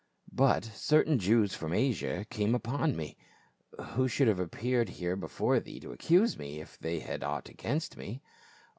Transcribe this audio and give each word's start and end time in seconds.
But 0.33 0.65
certain 0.65 1.19
Jews 1.19 1.53
from 1.53 1.73
Asia 1.73 2.25
came 2.31 2.55
upon 2.55 2.95
me— 2.97 3.15
who 3.91 4.07
should 4.07 4.27
have 4.27 4.39
appeared 4.39 4.89
here 4.89 5.15
before 5.15 5.59
thee 5.59 5.79
to 5.79 5.91
accuse 5.91 6.39
me, 6.39 6.59
if 6.59 6.79
they 6.79 7.01
had 7.01 7.21
aught 7.23 7.49
against 7.49 7.97
me. 7.97 8.19